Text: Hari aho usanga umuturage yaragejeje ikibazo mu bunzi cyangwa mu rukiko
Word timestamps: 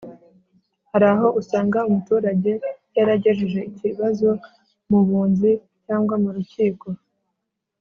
Hari 0.91 1.05
aho 1.13 1.27
usanga 1.39 1.77
umuturage 1.89 2.51
yaragejeje 2.97 3.59
ikibazo 3.71 4.29
mu 4.89 4.99
bunzi 5.07 5.51
cyangwa 5.85 6.15
mu 6.23 6.29
rukiko 6.37 6.87